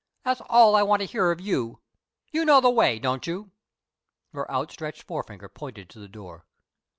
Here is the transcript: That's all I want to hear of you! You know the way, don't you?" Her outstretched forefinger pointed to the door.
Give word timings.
That's 0.23 0.41
all 0.49 0.75
I 0.75 0.81
want 0.81 1.01
to 1.01 1.05
hear 1.05 1.29
of 1.29 1.39
you! 1.39 1.79
You 2.31 2.43
know 2.43 2.59
the 2.59 2.71
way, 2.71 2.97
don't 2.97 3.27
you?" 3.27 3.51
Her 4.33 4.49
outstretched 4.49 5.03
forefinger 5.03 5.47
pointed 5.47 5.91
to 5.91 5.99
the 5.99 6.09
door. 6.09 6.47